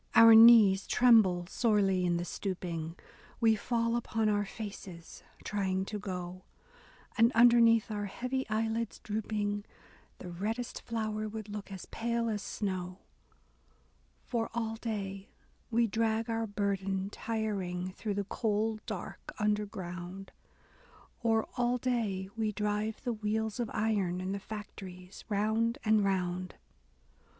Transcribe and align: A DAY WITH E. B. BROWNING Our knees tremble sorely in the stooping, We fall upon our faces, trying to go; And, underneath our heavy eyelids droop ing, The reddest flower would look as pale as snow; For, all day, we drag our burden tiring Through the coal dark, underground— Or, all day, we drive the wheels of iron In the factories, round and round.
A 0.15 0.21
DAY 0.21 0.23
WITH 0.23 0.23
E. 0.23 0.23
B. 0.23 0.33
BROWNING 0.33 0.39
Our 0.39 0.43
knees 0.45 0.87
tremble 0.87 1.45
sorely 1.45 2.05
in 2.07 2.17
the 2.17 2.25
stooping, 2.25 2.95
We 3.39 3.55
fall 3.55 3.95
upon 3.95 4.29
our 4.29 4.45
faces, 4.45 5.21
trying 5.43 5.85
to 5.85 5.99
go; 5.99 6.41
And, 7.19 7.31
underneath 7.33 7.91
our 7.91 8.05
heavy 8.07 8.49
eyelids 8.49 8.97
droop 8.97 9.31
ing, 9.31 9.63
The 10.17 10.31
reddest 10.31 10.81
flower 10.81 11.29
would 11.29 11.49
look 11.49 11.71
as 11.71 11.85
pale 11.85 12.29
as 12.29 12.41
snow; 12.41 12.97
For, 14.23 14.49
all 14.55 14.75
day, 14.77 15.29
we 15.69 15.85
drag 15.85 16.31
our 16.31 16.47
burden 16.47 17.11
tiring 17.11 17.91
Through 17.91 18.15
the 18.15 18.23
coal 18.23 18.79
dark, 18.87 19.31
underground— 19.37 20.31
Or, 21.21 21.47
all 21.57 21.77
day, 21.77 22.27
we 22.35 22.51
drive 22.51 23.03
the 23.03 23.13
wheels 23.13 23.59
of 23.59 23.69
iron 23.71 24.19
In 24.19 24.31
the 24.31 24.39
factories, 24.39 25.23
round 25.29 25.77
and 25.85 26.03
round. 26.03 26.55